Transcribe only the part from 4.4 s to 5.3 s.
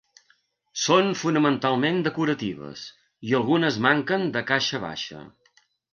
caixa baixa.